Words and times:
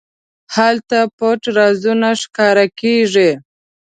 هلته 0.55 0.97
پټ 1.17 1.41
رازونه 1.57 2.09
راښکاره 2.13 2.65
کېږي. 2.79 3.31